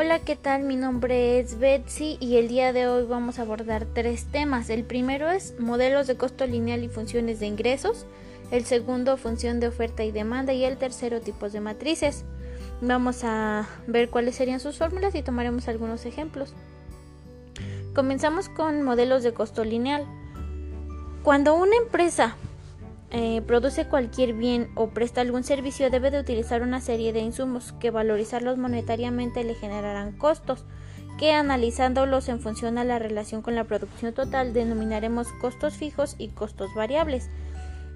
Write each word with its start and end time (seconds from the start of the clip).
Hola, 0.00 0.20
¿qué 0.20 0.36
tal? 0.36 0.62
Mi 0.62 0.76
nombre 0.76 1.40
es 1.40 1.58
Betsy 1.58 2.18
y 2.20 2.36
el 2.36 2.46
día 2.46 2.72
de 2.72 2.86
hoy 2.86 3.04
vamos 3.04 3.40
a 3.40 3.42
abordar 3.42 3.84
tres 3.84 4.26
temas. 4.26 4.70
El 4.70 4.84
primero 4.84 5.28
es 5.28 5.58
modelos 5.58 6.06
de 6.06 6.16
costo 6.16 6.46
lineal 6.46 6.84
y 6.84 6.88
funciones 6.88 7.40
de 7.40 7.46
ingresos. 7.46 8.06
El 8.52 8.64
segundo, 8.64 9.16
función 9.16 9.58
de 9.58 9.66
oferta 9.66 10.04
y 10.04 10.12
demanda. 10.12 10.52
Y 10.52 10.62
el 10.62 10.76
tercero, 10.76 11.20
tipos 11.20 11.52
de 11.52 11.58
matrices. 11.58 12.24
Vamos 12.80 13.24
a 13.24 13.66
ver 13.88 14.08
cuáles 14.08 14.36
serían 14.36 14.60
sus 14.60 14.78
fórmulas 14.78 15.16
y 15.16 15.22
tomaremos 15.22 15.66
algunos 15.66 16.06
ejemplos. 16.06 16.54
Comenzamos 17.92 18.48
con 18.48 18.84
modelos 18.84 19.24
de 19.24 19.34
costo 19.34 19.64
lineal. 19.64 20.06
Cuando 21.24 21.56
una 21.56 21.74
empresa 21.74 22.36
eh, 23.10 23.42
produce 23.46 23.86
cualquier 23.86 24.34
bien 24.34 24.70
o 24.74 24.90
presta 24.90 25.22
algún 25.22 25.42
servicio 25.42 25.90
debe 25.90 26.10
de 26.10 26.20
utilizar 26.20 26.62
una 26.62 26.80
serie 26.80 27.12
de 27.12 27.20
insumos 27.20 27.72
que 27.72 27.90
valorizarlos 27.90 28.58
monetariamente 28.58 29.44
le 29.44 29.54
generarán 29.54 30.12
costos 30.12 30.64
que 31.18 31.32
analizándolos 31.32 32.28
en 32.28 32.40
función 32.40 32.78
a 32.78 32.84
la 32.84 32.98
relación 32.98 33.42
con 33.42 33.54
la 33.54 33.64
producción 33.64 34.12
total 34.14 34.52
denominaremos 34.52 35.28
costos 35.40 35.74
fijos 35.74 36.14
y 36.18 36.28
costos 36.28 36.72
variables. 36.74 37.28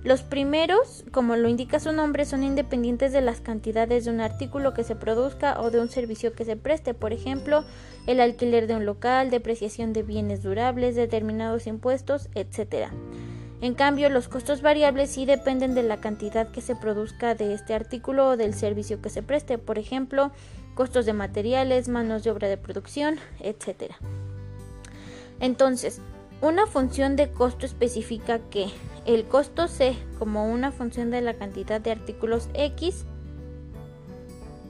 Los 0.02 0.22
primeros, 0.22 1.04
como 1.12 1.36
lo 1.36 1.48
indica 1.48 1.78
su 1.78 1.92
nombre, 1.92 2.24
son 2.24 2.42
independientes 2.42 3.12
de 3.12 3.20
las 3.20 3.40
cantidades 3.40 4.04
de 4.04 4.10
un 4.10 4.20
artículo 4.20 4.74
que 4.74 4.82
se 4.82 4.96
produzca 4.96 5.60
o 5.60 5.70
de 5.70 5.80
un 5.80 5.88
servicio 5.88 6.32
que 6.32 6.44
se 6.44 6.56
preste, 6.56 6.92
por 6.92 7.12
ejemplo, 7.12 7.64
el 8.08 8.20
alquiler 8.20 8.66
de 8.66 8.74
un 8.74 8.84
local, 8.84 9.30
depreciación 9.30 9.92
de 9.92 10.02
bienes 10.02 10.42
durables, 10.42 10.96
determinados 10.96 11.68
impuestos, 11.68 12.28
etc. 12.34 12.88
En 13.62 13.74
cambio, 13.74 14.10
los 14.10 14.26
costos 14.26 14.60
variables 14.60 15.10
sí 15.10 15.24
dependen 15.24 15.72
de 15.74 15.84
la 15.84 16.00
cantidad 16.00 16.48
que 16.48 16.60
se 16.60 16.74
produzca 16.74 17.36
de 17.36 17.54
este 17.54 17.74
artículo 17.74 18.30
o 18.30 18.36
del 18.36 18.54
servicio 18.54 19.00
que 19.00 19.08
se 19.08 19.22
preste, 19.22 19.56
por 19.56 19.78
ejemplo, 19.78 20.32
costos 20.74 21.06
de 21.06 21.12
materiales, 21.12 21.86
manos 21.88 22.24
de 22.24 22.32
obra 22.32 22.48
de 22.48 22.56
producción, 22.56 23.18
etc. 23.38 23.92
Entonces, 25.38 26.00
una 26.40 26.66
función 26.66 27.14
de 27.14 27.30
costo 27.30 27.64
especifica 27.64 28.40
que 28.50 28.66
el 29.06 29.26
costo 29.26 29.68
C 29.68 29.94
como 30.18 30.50
una 30.50 30.72
función 30.72 31.12
de 31.12 31.20
la 31.20 31.34
cantidad 31.34 31.80
de 31.80 31.92
artículos 31.92 32.48
X, 32.54 33.04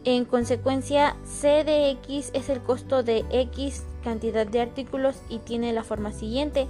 en 0.05 0.27
consecuencia 0.27 1.17
C 1.25 1.65
de 1.65 1.93
X 1.93 2.31
es 2.35 2.51
el 2.51 2.61
costo 2.61 3.03
de 3.03 3.25
X 3.31 3.85
cantidad 4.05 4.47
de 4.47 4.61
artículos 4.61 5.17
y 5.31 5.39
tiene 5.39 5.73
la 5.73 5.83
forma 5.83 6.13
siguiente 6.13 6.67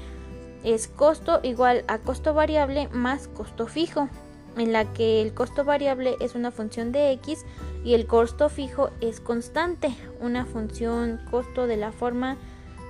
es 0.65 0.89
costo 0.89 1.41
igual 1.43 1.85
a 1.89 1.99
costo 1.99 2.35
variable 2.35 2.89
más 2.93 3.29
costo 3.29 3.67
fijo, 3.67 4.09
en 4.57 4.73
la 4.73 4.93
que 4.93 5.23
el 5.23 5.33
costo 5.35 5.65
variable 5.65 6.17
es 6.21 6.35
una 6.35 6.51
función 6.51 6.93
de 6.93 7.13
x 7.13 7.45
y 7.85 7.95
el 7.95 8.07
costo 8.07 8.49
fijo 8.49 8.91
es 9.01 9.21
constante, 9.21 9.95
una 10.21 10.45
función 10.45 11.21
costo 11.31 11.67
de 11.67 11.77
la 11.77 11.93
forma 11.93 12.37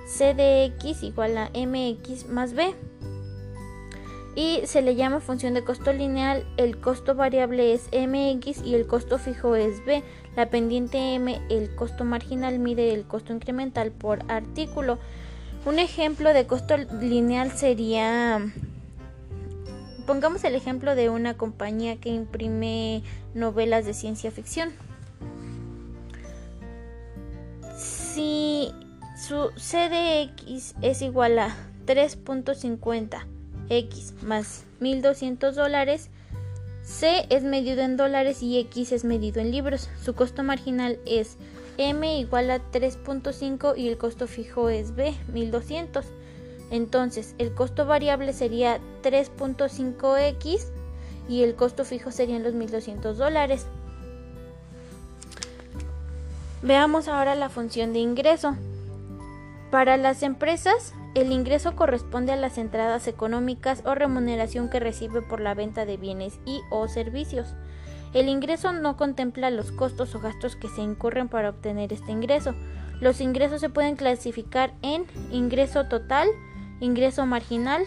c 0.05 0.33
de 0.33 0.65
x 0.65 1.03
igual 1.03 1.37
a 1.37 1.49
mx 1.53 2.27
más 2.27 2.53
b. 2.53 2.75
Y 4.35 4.61
se 4.65 4.81
le 4.81 4.95
llama 4.95 5.19
función 5.19 5.53
de 5.53 5.63
costo 5.63 5.93
lineal, 5.93 6.43
el 6.57 6.79
costo 6.79 7.13
variable 7.13 7.73
es 7.73 7.87
mx 7.91 8.63
y 8.65 8.73
el 8.73 8.87
costo 8.87 9.19
fijo 9.19 9.55
es 9.55 9.85
b. 9.85 10.03
La 10.35 10.49
pendiente 10.49 11.13
m, 11.13 11.39
el 11.49 11.75
costo 11.75 12.03
marginal 12.03 12.57
mide 12.57 12.95
el 12.95 13.05
costo 13.05 13.31
incremental 13.31 13.91
por 13.91 14.19
artículo. 14.31 14.97
Un 15.65 15.79
ejemplo 15.79 16.33
de 16.33 16.45
costo 16.45 16.75
lineal 16.77 17.51
sería, 17.51 18.41
pongamos 20.05 20.43
el 20.43 20.55
ejemplo 20.55 20.93
de 20.93 21.09
una 21.09 21.37
compañía 21.37 21.95
que 21.95 22.09
imprime 22.09 23.01
novelas 23.33 23.85
de 23.85 23.93
ciencia 23.93 24.29
ficción. 24.29 24.71
Si 27.77 28.73
su 29.17 29.51
CDX 29.55 30.75
es 30.81 31.01
igual 31.01 31.39
a 31.39 31.55
3.50 31.85 33.25
X 33.69 34.13
más 34.21 34.65
1200 34.81 35.55
dólares, 35.55 36.09
C 36.83 37.25
es 37.29 37.43
medido 37.43 37.81
en 37.83 37.95
dólares 37.95 38.43
y 38.43 38.59
X 38.59 38.91
es 38.91 39.05
medido 39.05 39.39
en 39.39 39.51
libros. 39.51 39.89
Su 40.03 40.13
costo 40.13 40.43
marginal 40.43 40.99
es 41.05 41.37
M 41.77 42.19
igual 42.19 42.51
a 42.51 42.59
3.5 42.71 43.77
y 43.77 43.87
el 43.87 43.97
costo 43.97 44.27
fijo 44.27 44.69
es 44.69 44.95
B, 44.95 45.13
1200. 45.31 46.05
Entonces, 46.71 47.35
el 47.37 47.53
costo 47.53 47.85
variable 47.85 48.33
sería 48.33 48.79
3.5x 49.03 50.67
y 51.29 51.43
el 51.43 51.55
costo 51.55 51.85
fijo 51.85 52.11
serían 52.11 52.43
los 52.43 52.53
1200 52.53 53.17
dólares. 53.17 53.67
Veamos 56.61 57.07
ahora 57.07 57.35
la 57.35 57.49
función 57.49 57.93
de 57.93 57.99
ingreso. 57.99 58.55
Para 59.69 59.97
las 59.97 60.23
empresas, 60.23 60.93
el 61.15 61.31
ingreso 61.31 61.75
corresponde 61.75 62.31
a 62.31 62.37
las 62.37 62.57
entradas 62.57 63.07
económicas 63.07 63.81
o 63.85 63.95
remuneración 63.95 64.69
que 64.69 64.79
recibe 64.79 65.21
por 65.21 65.41
la 65.41 65.53
venta 65.53 65.85
de 65.85 65.97
bienes 65.97 66.39
y 66.45 66.61
o 66.69 66.87
servicios. 66.87 67.53
El 68.13 68.29
ingreso 68.29 68.71
no 68.73 68.95
contempla 68.95 69.49
los 69.49 69.71
costos 69.71 70.13
o 70.13 70.19
gastos 70.19 70.55
que 70.55 70.69
se 70.69 70.81
incurren 70.81 71.29
para 71.29 71.49
obtener 71.49 71.91
este 71.91 72.11
ingreso. 72.11 72.53
Los 73.01 73.21
ingresos 73.21 73.59
se 73.59 73.69
pueden 73.69 73.95
clasificar 73.95 74.73
en 74.81 75.05
ingreso 75.31 75.85
total, 75.85 76.27
ingreso 76.79 77.25
marginal, 77.25 77.83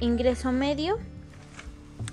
ingreso 0.00 0.52
medio 0.52 0.98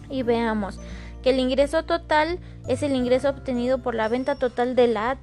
y 0.10 0.24
veamos 0.24 0.80
que 1.24 1.32
el 1.32 1.40
ingreso 1.40 1.84
total 1.84 2.40
es 2.68 2.84
el 2.84 2.96
ingreso 2.96 3.30
obtenido 3.30 3.80
por 3.80 3.96
la 3.96 4.08
venta 4.08 4.36
total 4.36 4.76
de 4.76 4.88
la 4.88 5.18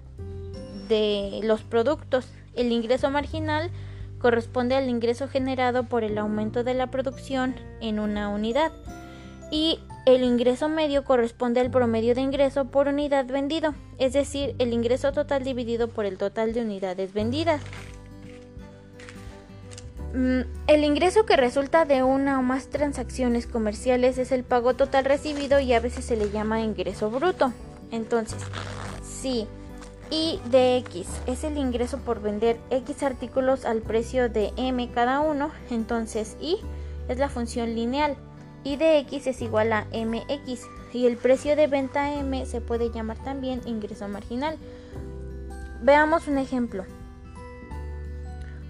de 0.89 1.41
los 1.45 1.63
productos. 1.63 2.27
El 2.55 2.73
ingreso 2.73 3.09
marginal 3.09 3.71
corresponde 4.19 4.75
al 4.75 4.89
ingreso 4.89 5.29
generado 5.29 5.85
por 5.85 6.03
el 6.03 6.19
aumento 6.19 6.65
de 6.65 6.75
la 6.75 6.89
producción 6.89 7.55
en 7.81 8.01
una 8.01 8.29
unidad 8.29 8.73
y 9.53 9.79
el 10.07 10.25
ingreso 10.25 10.71
medio 10.71 11.05
corresponde 11.05 11.61
al 11.61 11.71
promedio 11.71 12.15
de 12.15 12.23
ingreso 12.23 12.65
por 12.65 12.89
unidad 12.89 13.27
vendido, 13.27 13.75
es 13.99 14.15
decir, 14.15 14.57
el 14.59 14.73
ingreso 14.73 15.13
total 15.13 15.45
dividido 15.45 15.89
por 15.89 16.07
el 16.07 16.17
total 16.17 16.55
de 16.55 16.63
unidades 16.63 17.13
vendidas. 17.13 17.61
Mm, 20.15 20.41
el 20.67 20.85
ingreso 20.85 21.27
que 21.27 21.37
resulta 21.37 21.85
de 21.85 22.03
una 22.03 22.39
o 22.39 22.43
más 22.43 22.69
transacciones 22.69 23.47
comerciales 23.47 24.17
es 24.17 24.33
el 24.33 24.43
pago 24.43 24.75
total 24.75 25.05
recibido 25.05 25.61
y 25.61 25.75
a 25.75 25.81
veces 25.81 26.07
se 26.07 26.17
le 26.17 26.31
llama 26.31 26.63
ingreso 26.63 27.11
bruto. 27.11 27.53
Entonces, 27.91 28.43
si 29.03 29.47
I 30.11 30.41
de 30.51 30.79
X 30.79 31.07
es 31.27 31.45
el 31.45 31.59
ingreso 31.59 31.99
por 31.99 32.23
vender 32.23 32.59
X 32.71 33.03
artículos 33.03 33.67
al 33.67 33.83
precio 33.83 34.31
de 34.31 34.51
M 34.57 34.91
cada 34.95 35.21
uno, 35.21 35.51
entonces 35.71 36.39
I 36.41 36.57
es 37.09 37.19
la 37.19 37.29
función 37.29 37.75
lineal 37.75 38.17
y 38.65 38.77
de 38.77 38.99
x 38.99 39.27
es 39.27 39.43
igual 39.43 39.73
a 39.73 39.87
mx 39.93 40.67
y 40.93 41.07
el 41.07 41.17
precio 41.17 41.57
de 41.57 41.67
venta 41.67 42.15
m 42.15 42.45
se 42.47 42.61
puede 42.61 42.91
llamar 42.91 43.23
también 43.25 43.61
ingreso 43.67 44.07
marginal. 44.09 44.59
Veamos 45.83 46.29
un 46.29 46.39
ejemplo. 46.39 46.85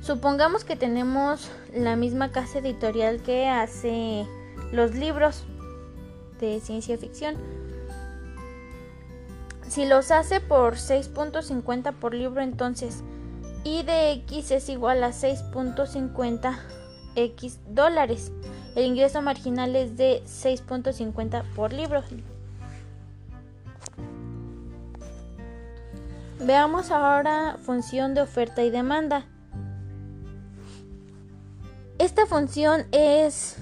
Supongamos 0.00 0.64
que 0.64 0.76
tenemos 0.76 1.50
la 1.74 1.94
misma 1.94 2.32
casa 2.32 2.58
editorial 2.58 3.22
que 3.22 3.48
hace 3.48 4.26
los 4.72 4.94
libros 4.94 5.44
de 6.40 6.60
ciencia 6.60 6.98
ficción. 6.98 7.36
Si 9.68 9.86
los 9.86 10.10
hace 10.10 10.40
por 10.40 10.74
6.50 10.74 11.94
por 11.94 12.14
libro, 12.14 12.42
entonces 12.42 13.02
I 13.64 13.84
de 13.84 14.12
X 14.12 14.50
es 14.50 14.68
igual 14.68 15.04
a 15.04 15.10
6.50 15.10 16.58
X 17.14 17.60
dólares. 17.68 18.32
El 18.74 18.86
ingreso 18.86 19.20
marginal 19.20 19.76
es 19.76 19.96
de 19.96 20.22
6.50 20.24 21.42
por 21.54 21.72
libro. 21.72 22.02
Veamos 26.40 26.90
ahora 26.90 27.56
función 27.62 28.14
de 28.14 28.22
oferta 28.22 28.62
y 28.62 28.70
demanda. 28.70 29.26
Esta 31.98 32.26
función 32.26 32.86
es, 32.90 33.58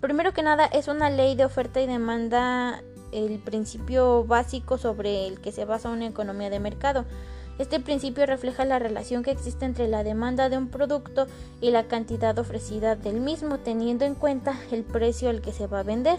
primero 0.00 0.32
que 0.32 0.42
nada, 0.42 0.66
es 0.66 0.88
una 0.88 1.10
ley 1.10 1.36
de 1.36 1.44
oferta 1.44 1.80
y 1.80 1.86
demanda, 1.86 2.82
el 3.12 3.38
principio 3.38 4.24
básico 4.24 4.78
sobre 4.78 5.28
el 5.28 5.40
que 5.40 5.52
se 5.52 5.64
basa 5.64 5.90
una 5.90 6.06
economía 6.06 6.50
de 6.50 6.58
mercado. 6.58 7.04
Este 7.58 7.78
principio 7.78 8.26
refleja 8.26 8.64
la 8.64 8.80
relación 8.80 9.22
que 9.22 9.30
existe 9.30 9.64
entre 9.64 9.86
la 9.86 10.02
demanda 10.02 10.48
de 10.48 10.58
un 10.58 10.68
producto 10.68 11.26
y 11.60 11.70
la 11.70 11.84
cantidad 11.84 12.36
ofrecida 12.38 12.96
del 12.96 13.20
mismo, 13.20 13.58
teniendo 13.58 14.04
en 14.04 14.16
cuenta 14.16 14.56
el 14.72 14.82
precio 14.82 15.30
al 15.30 15.40
que 15.40 15.52
se 15.52 15.68
va 15.68 15.80
a 15.80 15.84
vender. 15.84 16.18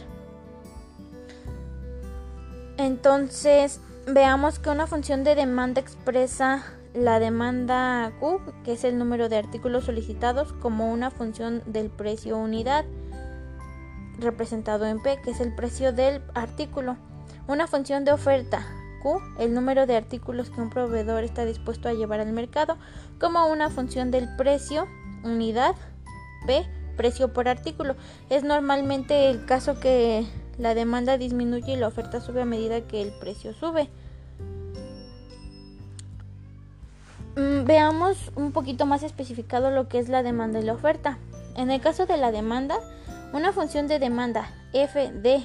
Entonces, 2.77 3.81
veamos 4.07 4.59
que 4.59 4.69
una 4.69 4.87
función 4.87 5.23
de 5.23 5.35
demanda 5.35 5.81
expresa 5.81 6.63
la 6.93 7.19
demanda 7.19 8.13
Q, 8.21 8.39
que 8.63 8.73
es 8.73 8.85
el 8.85 8.97
número 8.97 9.27
de 9.27 9.37
artículos 9.37 9.83
solicitados, 9.85 10.53
como 10.53 10.91
una 10.91 11.11
función 11.11 11.61
del 11.65 11.89
precio 11.89 12.37
unidad, 12.37 12.85
representado 14.19 14.85
en 14.85 15.01
P, 15.01 15.19
que 15.21 15.31
es 15.31 15.41
el 15.41 15.53
precio 15.53 15.91
del 15.91 16.21
artículo. 16.33 16.95
Una 17.47 17.67
función 17.67 18.05
de 18.05 18.13
oferta 18.13 18.65
El 19.40 19.54
número 19.54 19.86
de 19.86 19.96
artículos 19.96 20.50
que 20.50 20.62
un 20.62 20.69
proveedor 20.69 21.24
está 21.24 21.46
dispuesto 21.46 21.88
a 21.88 21.94
llevar 21.94 22.19
al 22.19 22.31
mercado, 22.31 22.78
como 23.19 23.46
una 23.48 23.69
función 23.69 24.12
del 24.12 24.28
precio, 24.36 24.88
unidad, 25.24 25.75
P, 26.48 26.66
precio 26.98 27.34
por 27.34 27.48
artículo. 27.48 27.96
Es 28.30 28.44
normalmente 28.44 29.30
el 29.30 29.46
caso 29.46 29.80
que 29.80 30.25
la 30.57 30.74
demanda 30.74 31.18
disminuye 31.18 31.74
y 31.74 31.78
la 31.78 31.88
oferta 31.88 32.22
sube 32.22 32.42
a 32.42 32.46
medida 32.46 32.81
que 32.81 33.02
el 33.02 33.12
precio 33.19 33.54
sube. 33.54 33.90
Mm, 37.36 37.66
veamos 37.66 38.31
un 38.36 38.52
poquito 38.54 38.86
más 38.86 39.04
especificado 39.04 39.69
lo 39.69 39.88
que 39.88 40.00
es 40.00 40.10
la 40.10 40.24
demanda 40.24 40.60
y 40.60 40.63
la 40.63 40.74
oferta. 40.74 41.18
En 41.56 41.69
el 41.69 41.81
caso 41.81 42.06
de 42.06 42.18
la 42.18 42.31
demanda, 42.31 42.78
una 43.34 43.52
función 43.52 43.88
de 43.88 44.00
demanda 44.00 44.50
f 44.74 45.12
de 45.12 45.44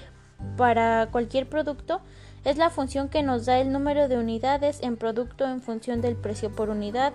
para 0.56 1.08
cualquier 1.10 1.48
producto 1.48 2.00
es 2.44 2.56
la 2.56 2.70
función 2.70 3.08
que 3.08 3.22
nos 3.22 3.46
da 3.46 3.60
el 3.60 3.72
número 3.72 4.08
de 4.08 4.18
unidades 4.18 4.80
en 4.82 4.96
producto 4.96 5.44
en 5.44 5.60
función 5.60 6.00
del 6.00 6.16
precio 6.16 6.50
por 6.50 6.70
unidad 6.70 7.12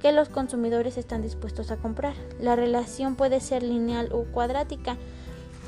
que 0.00 0.12
los 0.12 0.28
consumidores 0.28 0.96
están 0.96 1.22
dispuestos 1.22 1.70
a 1.70 1.76
comprar. 1.76 2.14
La 2.40 2.54
relación 2.54 3.16
puede 3.16 3.40
ser 3.40 3.62
lineal 3.62 4.10
o 4.12 4.24
cuadrática 4.24 4.96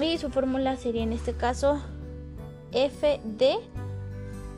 y 0.00 0.18
su 0.18 0.30
fórmula 0.30 0.76
sería 0.76 1.02
en 1.02 1.12
este 1.12 1.34
caso 1.34 1.80
f 2.72 3.20
de 3.24 3.56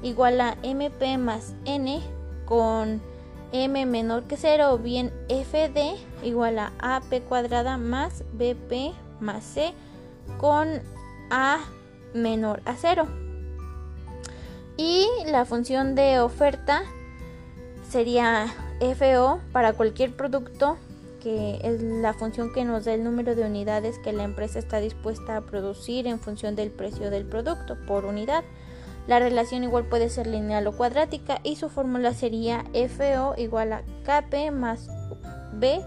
igual 0.03 0.41
a 0.41 0.57
mp 0.63 1.19
más 1.19 1.55
n 1.65 2.01
con 2.45 3.01
m 3.53 3.87
menor 3.87 4.25
que 4.25 4.37
0 4.37 4.73
o 4.73 4.79
bien 4.79 5.13
fd 5.29 5.97
igual 6.23 6.59
a 6.59 6.73
ap 6.79 7.11
cuadrada 7.29 7.77
más 7.77 8.25
bp 8.33 8.93
más 9.21 9.45
c 9.45 9.73
con 10.39 10.81
a 11.31 11.61
menor 12.15 12.61
a 12.65 12.75
0 12.77 13.22
y 14.77 15.07
la 15.27 15.45
función 15.45 15.95
de 15.95 16.21
oferta 16.21 16.83
sería 17.89 18.47
FO 18.81 19.41
para 19.53 19.73
cualquier 19.75 20.17
producto 20.17 20.79
que 21.23 21.61
es 21.63 21.81
la 21.81 22.15
función 22.15 22.53
que 22.53 22.65
nos 22.65 22.85
da 22.85 22.95
el 22.95 23.05
número 23.05 23.37
de 23.37 23.45
unidades 23.45 23.99
que 24.01 24.13
la 24.13 24.25
empresa 24.25 24.59
está 24.59 24.81
dispuesta 24.81 25.37
a 25.37 25.41
producir 25.43 26.09
en 26.09 26.19
función 26.19 26.57
del 26.57 26.71
precio 26.71 27.11
del 27.11 27.25
producto 27.25 27.77
por 27.87 28.05
unidad. 28.07 28.43
La 29.07 29.21
relación 29.21 29.63
igual 29.63 29.85
puede 29.85 30.09
ser 30.09 30.27
lineal 30.27 30.67
o 30.67 30.77
cuadrática 30.77 31.39
y 31.45 31.57
su 31.57 31.69
fórmula 31.69 32.13
sería 32.13 32.65
FO 32.73 33.35
igual 33.37 33.73
a 33.73 33.83
KP 34.05 34.51
más 34.53 34.89
B 35.53 35.81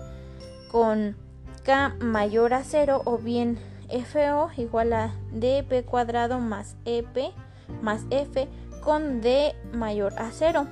con 0.71 1.17
K 1.63 1.95
mayor 1.99 2.53
a 2.53 2.63
0 2.63 3.01
o 3.03 3.17
bien 3.17 3.57
FO 3.89 4.49
igual 4.57 4.93
a 4.93 5.13
DP 5.31 5.85
cuadrado 5.85 6.39
más 6.39 6.75
EP 6.85 7.33
más 7.81 8.03
F 8.09 8.47
con 8.85 9.19
D 9.19 9.55
mayor 9.73 10.13
a 10.17 10.29
0 10.31 10.67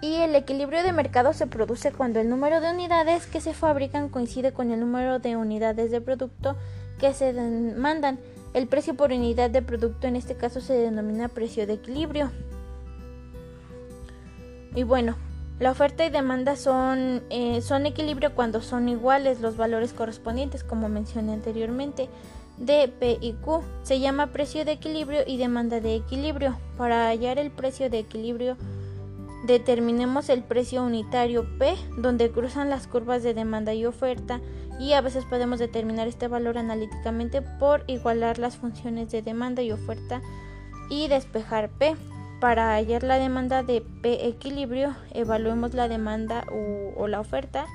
y 0.00 0.14
el 0.14 0.34
equilibrio 0.36 0.82
de 0.82 0.92
mercado 0.92 1.32
se 1.32 1.46
produce 1.46 1.90
cuando 1.90 2.20
el 2.20 2.28
número 2.28 2.60
de 2.60 2.70
unidades 2.70 3.26
que 3.26 3.40
se 3.40 3.54
fabrican 3.54 4.08
coincide 4.08 4.52
con 4.52 4.70
el 4.70 4.80
número 4.80 5.18
de 5.18 5.36
unidades 5.36 5.90
de 5.90 6.00
producto 6.00 6.56
que 6.98 7.12
se 7.12 7.32
demandan. 7.32 8.18
El 8.54 8.68
precio 8.68 8.94
por 8.94 9.10
unidad 9.10 9.50
de 9.50 9.62
producto 9.62 10.06
en 10.06 10.16
este 10.16 10.36
caso 10.36 10.60
se 10.60 10.74
denomina 10.74 11.28
precio 11.28 11.66
de 11.66 11.74
equilibrio. 11.74 12.30
Y 14.74 14.84
bueno, 14.84 15.16
la 15.58 15.70
oferta 15.70 16.04
y 16.04 16.10
demanda 16.10 16.56
son, 16.56 17.22
eh, 17.30 17.60
son 17.62 17.86
equilibrio 17.86 18.34
cuando 18.34 18.60
son 18.60 18.88
iguales 18.88 19.40
los 19.40 19.56
valores 19.56 19.92
correspondientes, 19.92 20.62
como 20.62 20.88
mencioné 20.88 21.32
anteriormente, 21.32 22.08
de 22.58 22.88
P 22.88 23.18
y 23.20 23.32
Q. 23.32 23.62
Se 23.82 24.00
llama 24.00 24.28
precio 24.28 24.64
de 24.64 24.72
equilibrio 24.72 25.20
y 25.26 25.36
demanda 25.36 25.80
de 25.80 25.96
equilibrio. 25.96 26.56
Para 26.76 27.08
hallar 27.08 27.38
el 27.38 27.50
precio 27.50 27.90
de 27.90 27.98
equilibrio, 27.98 28.56
Determinemos 29.46 30.28
el 30.28 30.42
precio 30.42 30.82
unitario 30.82 31.46
P, 31.58 31.76
donde 31.98 32.32
cruzan 32.32 32.68
las 32.68 32.88
curvas 32.88 33.22
de 33.22 33.32
demanda 33.32 33.74
y 33.74 33.86
oferta, 33.86 34.40
y 34.80 34.94
a 34.94 35.00
veces 35.00 35.24
podemos 35.24 35.60
determinar 35.60 36.08
este 36.08 36.26
valor 36.26 36.58
analíticamente 36.58 37.42
por 37.42 37.84
igualar 37.86 38.38
las 38.38 38.56
funciones 38.56 39.10
de 39.12 39.22
demanda 39.22 39.62
y 39.62 39.70
oferta 39.70 40.20
y 40.90 41.06
despejar 41.06 41.70
P. 41.70 41.94
Para 42.40 42.74
hallar 42.74 43.04
la 43.04 43.18
demanda 43.18 43.62
de 43.62 43.82
P 44.02 44.26
equilibrio, 44.26 44.96
evaluemos 45.12 45.74
la 45.74 45.88
demanda 45.88 46.44
o, 46.96 47.06
la 47.06 47.20
oferta 47.20 47.66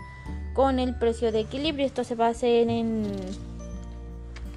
con 0.54 0.77
el 0.77 0.94
precio 1.00 1.31
de 1.31 1.39
equilibrio. 1.39 1.86
Esto 1.86 2.04
se 2.04 2.16
va 2.16 2.27
a 2.27 2.31
hacer 2.31 2.69
en, 2.69 3.06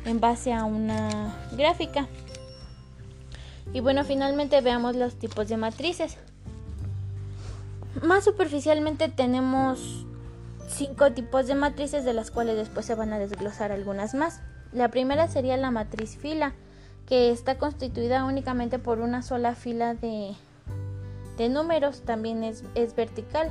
en 0.05 0.21
base 0.21 0.53
a 0.53 0.65
una 0.65 1.35
gráfica. 1.53 2.09
Y 3.73 3.81
bueno, 3.81 4.05
finalmente 4.05 4.61
veamos 4.61 4.97
los 4.97 5.17
tipos 5.17 5.49
de 5.49 5.57
matrices. 5.57 6.17
Más 8.03 8.25
superficialmente 8.25 9.09
tenemos 9.09 10.05
cinco 10.69 11.13
tipos 11.13 11.47
de 11.47 11.55
matrices 11.55 12.05
de 12.05 12.13
las 12.13 12.31
cuales 12.31 12.57
después 12.57 12.87
se 12.87 12.95
van 12.95 13.13
a 13.13 13.19
desglosar 13.19 13.73
algunas 13.73 14.15
más. 14.15 14.41
La 14.73 14.89
primera 14.89 15.29
sería 15.29 15.57
la 15.57 15.71
matriz 15.71 16.17
fila, 16.17 16.55
que 17.07 17.31
está 17.31 17.59
constituida 17.59 18.25
únicamente 18.25 18.79
por 18.79 18.99
una 18.99 19.23
sola 19.23 19.55
fila 19.55 19.95
de, 19.95 20.35
números, 21.49 22.03
también 22.03 22.43
es, 22.45 22.65
es 22.75 22.97
vertical. 22.97 23.49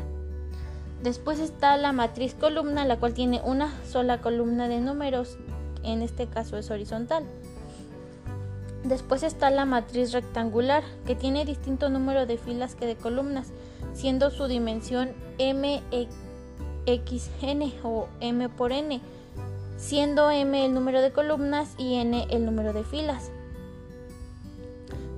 Después 1.01 1.39
está 1.39 1.77
la 1.77 1.91
matriz 1.91 2.33
columna, 2.33 2.85
la 2.85 2.97
cual 2.97 3.13
tiene 3.13 3.41
una 3.44 3.73
sola 3.85 4.21
columna 4.21 4.67
de 4.67 4.79
números, 4.79 5.38
en 5.83 6.01
este 6.01 6.27
caso 6.27 6.57
es 6.57 6.71
horizontal. 6.71 7.25
Después 8.83 9.24
está 9.24 9.50
la 9.50 9.65
matriz 9.65 10.12
rectangular, 10.12 10.83
que 11.06 11.15
tiene 11.15 11.45
distinto 11.45 11.89
número 11.89 12.25
de 12.25 12.38
filas 12.38 12.75
que 12.75 12.85
de 12.85 12.95
columnas 12.95 13.53
siendo 13.94 14.31
su 14.31 14.47
dimensión 14.47 15.12
mxn 15.38 15.74
o 17.83 18.07
m 18.19 18.50
por 18.50 18.71
n, 18.71 19.00
siendo 19.77 20.30
m 20.31 20.65
el 20.65 20.74
número 20.74 21.01
de 21.01 21.12
columnas 21.12 21.75
y 21.77 21.95
n 21.95 22.27
el 22.29 22.45
número 22.45 22.74
de 22.74 22.83
filas. 22.83 23.31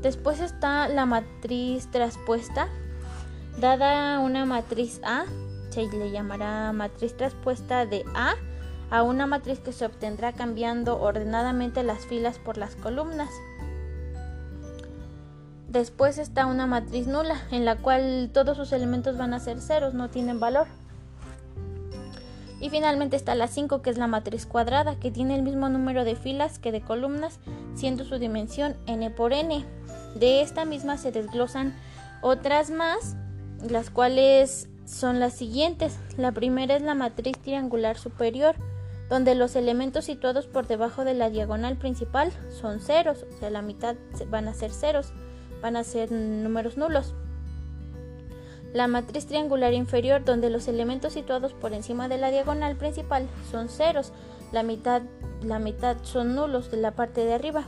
Después 0.02 0.40
está 0.40 0.88
la 0.88 1.06
matriz 1.06 1.90
traspuesta. 1.90 2.68
Dada 3.60 4.20
una 4.20 4.46
matriz 4.46 5.00
A, 5.04 5.26
se 5.70 5.88
le 5.88 6.12
llamará 6.12 6.72
matriz 6.74 7.16
traspuesta 7.18 7.86
de 7.86 8.06
A 8.14 8.36
a 8.90 9.04
una 9.04 9.28
matriz 9.28 9.60
que 9.60 9.72
se 9.72 9.86
obtendrá 9.86 10.34
cambiando 10.34 11.00
ordenadamente 11.00 11.84
las 11.84 12.06
filas 12.06 12.38
por 12.40 12.58
las 12.58 12.76
columnas. 12.76 13.30
Después 15.68 16.18
está 16.18 16.46
una 16.46 16.68
matriz 16.68 17.08
nula, 17.08 17.42
en 17.52 17.66
la 17.66 17.76
cual 17.76 18.30
todos 18.34 18.56
sus 18.56 18.72
elementos 18.72 19.18
van 19.18 19.34
a 19.34 19.40
ser 19.40 19.60
ceros, 19.60 19.94
no 19.94 20.10
tienen 20.10 20.40
valor. 20.40 20.68
Y 22.62 22.70
finalmente 22.70 23.18
está 23.18 23.36
la 23.36 23.48
5, 23.48 23.82
que 23.82 23.90
es 23.90 23.98
la 23.98 24.08
matriz 24.08 24.46
cuadrada, 24.46 24.96
que 24.96 25.12
tiene 25.12 25.36
el 25.36 25.44
mismo 25.44 25.68
número 25.68 26.06
de 26.06 26.16
filas 26.16 26.60
que 26.60 26.72
de 26.72 26.82
columnas, 26.82 27.40
siendo 27.76 28.06
su 28.06 28.18
dimensión 28.18 28.76
n 28.88 29.10
por 29.10 29.34
n. 29.34 29.66
De 30.16 30.42
esta 30.42 30.64
misma 30.64 30.98
se 30.98 31.12
desglosan 31.12 31.76
otras 32.22 32.70
más, 32.70 33.18
las 33.70 33.90
cuales 33.90 34.70
son 34.86 35.20
las 35.20 35.34
siguientes. 35.34 35.98
La 36.16 36.32
primera 36.32 36.76
es 36.76 36.82
la 36.82 36.96
matriz 36.96 37.38
triangular 37.40 37.98
superior, 37.98 38.56
donde 39.10 39.36
los 39.36 39.56
elementos 39.56 40.06
situados 40.06 40.48
por 40.48 40.68
debajo 40.68 41.06
de 41.06 41.14
la 41.14 41.30
diagonal 41.30 41.78
principal 41.78 42.32
son 42.50 42.80
ceros, 42.80 43.24
o 43.24 43.40
sea, 43.40 43.50
la 43.50 43.62
mitad 43.62 43.96
van 44.30 44.48
a 44.48 44.54
ser 44.54 44.72
ceros 44.72 45.14
van 45.66 45.78
a 45.78 45.84
ser 45.84 46.12
números 46.12 46.78
nulos. 46.78 47.16
La 48.72 48.88
matriz 48.88 49.26
triangular 49.26 49.74
inferior, 49.74 50.24
donde 50.24 50.52
los 50.52 50.68
elementos 50.68 51.14
situados 51.14 51.54
por 51.54 51.74
encima 51.74 52.08
de 52.08 52.20
la 52.20 52.30
diagonal 52.30 52.76
principal 52.76 53.28
son 53.50 53.68
ceros, 53.68 54.12
la 54.52 54.62
mitad, 54.62 55.02
la 55.42 55.58
mitad 55.58 55.98
son 56.04 56.36
nulos 56.36 56.70
de 56.70 56.78
la 56.78 56.92
parte 56.92 57.26
de 57.26 57.34
arriba. 57.34 57.64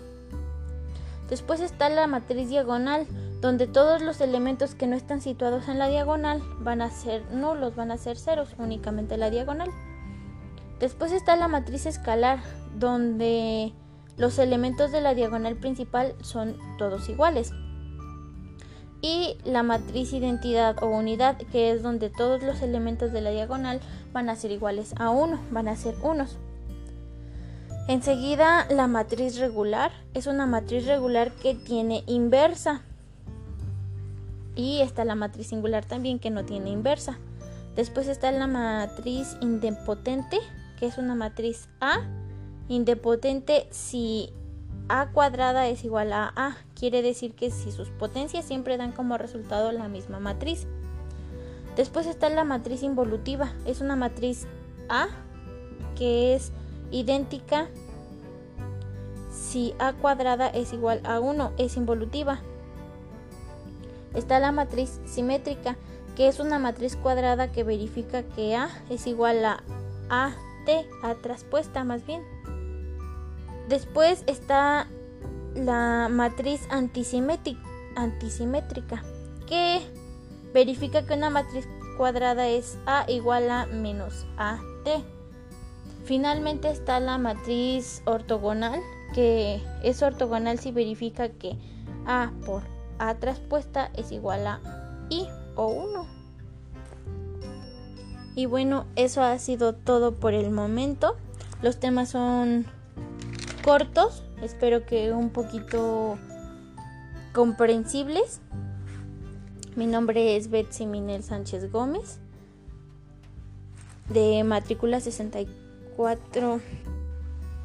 Después 1.28 1.60
está 1.60 1.90
la 1.90 2.06
matriz 2.06 2.50
diagonal, 2.50 3.08
donde 3.42 3.66
todos 3.66 4.02
los 4.02 4.22
elementos 4.22 4.76
que 4.76 4.86
no 4.86 4.96
están 4.96 5.22
situados 5.22 5.68
en 5.68 5.80
la 5.80 5.88
diagonal 5.88 6.44
van 6.60 6.84
a 6.84 6.92
ser 6.92 7.24
nulos, 7.32 7.76
van 7.76 7.90
a 7.90 7.98
ser 7.98 8.18
ceros, 8.18 8.50
únicamente 8.60 9.18
la 9.18 9.32
diagonal. 9.32 9.70
Después 10.80 11.12
está 11.12 11.36
la 11.36 11.48
matriz 11.48 11.86
escalar, 11.86 12.40
donde 12.76 13.74
los 14.18 14.40
elementos 14.40 14.92
de 14.92 15.02
la 15.02 15.14
diagonal 15.14 15.56
principal 15.56 16.16
son 16.22 16.58
todos 16.78 17.10
iguales 17.10 17.52
y 19.02 19.38
la 19.46 19.64
matriz 19.64 20.14
identidad 20.14 20.82
o 20.82 20.88
unidad 20.88 21.38
que 21.38 21.72
es 21.72 21.84
donde 21.84 22.10
todos 22.10 22.42
los 22.42 22.62
elementos 22.62 23.12
de 23.12 23.22
la 23.22 23.30
diagonal 23.30 23.80
van 24.12 24.30
a 24.30 24.36
ser 24.36 24.52
iguales 24.52 24.94
a 24.98 25.12
1, 25.12 25.40
van 25.52 25.68
a 25.68 25.76
ser 25.76 25.96
unos. 26.02 26.38
Enseguida 27.88 28.66
la 28.70 28.88
matriz 28.88 29.38
regular 29.38 29.92
es 30.14 30.28
una 30.28 30.46
matriz 30.46 30.86
regular 30.86 31.32
que 31.32 31.54
tiene 31.54 32.04
inversa 32.08 32.82
y 34.56 34.82
está 34.82 35.06
la 35.06 35.16
matriz 35.16 35.48
singular 35.48 35.86
también 35.86 36.20
que 36.20 36.32
no 36.32 36.44
tiene 36.44 36.72
inversa. 36.72 37.20
Después 37.76 38.08
está 38.08 38.32
la 38.32 38.48
matriz 38.48 39.38
indepotente 39.40 40.40
que 40.78 40.86
es 40.86 40.98
una 40.98 41.16
matriz 41.16 41.68
A, 41.82 42.00
indepotente 42.70 43.68
si 43.72 44.32
A 44.90 45.12
cuadrada 45.12 45.68
es 45.68 45.84
igual 45.84 46.14
a 46.14 46.32
A. 46.36 46.58
Quiere 46.76 47.02
decir 47.02 47.34
que 47.34 47.52
si 47.52 47.72
sus 47.72 47.90
potencias 47.90 48.46
siempre 48.46 48.78
dan 48.78 48.94
como 48.94 49.18
resultado 49.18 49.72
la 49.72 49.90
misma 49.90 50.20
matriz. 50.20 50.66
Después 51.76 52.06
está 52.08 52.30
la 52.30 52.44
matriz 52.44 52.84
involutiva. 52.84 53.52
Es 53.66 53.82
una 53.82 53.96
matriz 53.96 54.48
A 54.88 55.08
que 55.96 56.36
es 56.36 56.52
idéntica 56.92 57.68
si 59.32 59.74
A 59.80 59.94
cuadrada 59.94 60.48
es 60.48 60.72
igual 60.74 61.02
a 61.04 61.20
1. 61.20 61.52
Es 61.58 61.76
involutiva. 61.76 62.40
Está 64.14 64.40
la 64.40 64.52
matriz 64.52 65.02
simétrica, 65.06 65.76
que 66.16 66.28
es 66.28 66.40
una 66.40 66.60
matriz 66.60 66.96
cuadrada 66.96 67.52
que 67.52 67.64
verifica 67.64 68.24
que 68.24 68.56
A 68.56 68.70
es 68.90 69.06
igual 69.06 69.44
a 69.46 70.34
A 71.04 71.16
traspuesta 71.16 71.84
más 71.84 72.06
bien. 72.06 72.24
Después 73.70 74.24
está 74.28 74.88
la 75.56 76.08
matriz 76.10 76.68
antisimétrica, 76.70 79.04
que 79.46 79.82
verifica 80.54 81.06
que 81.06 81.14
una 81.14 81.30
matriz 81.30 81.68
cuadrada 81.98 82.48
es 82.48 82.78
A 82.86 83.10
igual 83.10 83.50
a 83.50 83.66
menos 83.66 84.26
AT. 84.38 85.04
Finalmente 86.06 86.70
está 86.70 87.00
la 87.00 87.18
matriz 87.18 88.02
ortogonal, 88.06 88.80
que 89.14 89.62
es 89.84 90.02
ortogonal 90.02 90.60
si 90.60 90.72
verifica 90.72 91.30
que 91.30 91.58
A 92.06 92.32
por 92.46 92.62
A 93.00 93.16
traspuesta 93.16 93.92
es 93.96 94.12
igual 94.12 94.48
a 94.48 94.62
I 95.10 95.28
o 95.56 95.68
1. 95.68 96.17
Y 98.38 98.46
bueno, 98.46 98.86
eso 98.96 99.24
ha 99.24 99.40
sido 99.40 99.74
todo 99.74 100.14
por 100.14 100.36
el 100.36 100.52
momento. 100.52 101.16
Los 101.64 101.80
temas 101.80 102.10
son 102.10 102.68
cortos, 103.64 104.22
espero 104.44 104.86
que 104.86 105.12
un 105.12 105.32
poquito 105.32 106.20
comprensibles. 107.34 108.40
Mi 109.76 109.88
nombre 109.88 110.36
es 110.36 110.52
Betsy 110.52 110.86
Minel 110.86 111.24
Sánchez 111.24 111.72
Gómez, 111.72 112.20
de 114.08 114.44
matrícula 114.44 115.00
64 115.00 116.62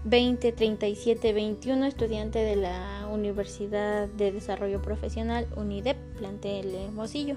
20 0.04 0.52
37 0.52 1.32
21, 1.34 1.84
estudiante 1.84 2.38
de 2.38 2.56
la 2.56 3.06
Universidad 3.12 4.08
de 4.08 4.32
Desarrollo 4.32 4.80
Profesional 4.80 5.46
UNIDEP, 5.54 5.98
plantel 6.16 6.74
Hermosillo. 6.74 7.36